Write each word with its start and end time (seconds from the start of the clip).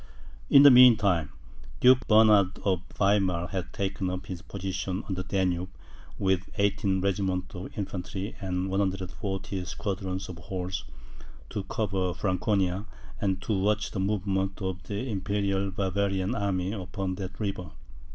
In 0.49 0.63
the 0.63 0.71
mean 0.71 0.97
time, 0.97 1.29
Duke 1.79 2.07
Bernard 2.07 2.57
of 2.63 2.79
Weimar 2.97 3.49
had 3.49 3.71
taken 3.71 4.09
up 4.09 4.25
his 4.25 4.41
position 4.41 5.03
on 5.07 5.13
the 5.13 5.23
Danube, 5.23 5.69
with 6.17 6.49
eighteen 6.57 7.01
regiments 7.01 7.53
of 7.53 7.77
infantry 7.77 8.35
and 8.41 8.71
140 8.71 9.63
squadrons 9.65 10.27
of 10.27 10.39
horse, 10.39 10.85
to 11.51 11.61
cover 11.65 12.15
Franconia, 12.15 12.87
and 13.21 13.43
to 13.43 13.53
watch 13.53 13.91
the 13.91 13.99
movements 13.99 14.59
of 14.59 14.81
the 14.87 15.07
Imperial 15.07 15.69
Bavarian 15.69 16.33
army 16.33 16.71
upon 16.71 17.13
that 17.17 17.39
river. 17.39 17.69